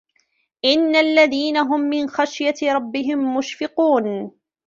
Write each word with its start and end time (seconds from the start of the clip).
إِنَّ 0.65 0.95
الَّذِينَ 0.95 1.57
هُمْ 1.57 1.79
مِنْ 1.79 2.09
خَشْيَةِ 2.09 2.53
رَبِّهِمْ 2.63 3.37
مُشْفِقُونَ 3.37 4.31